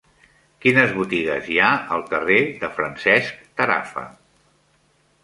[0.63, 1.67] Quines botigues hi ha
[1.97, 4.07] al carrer de Francesc Tarafa?